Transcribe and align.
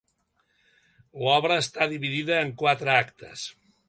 L'obra 1.25 1.57
està 1.65 1.87
dividida 1.91 2.39
en 2.47 2.55
quatre 2.63 2.93
actes. 2.95 3.45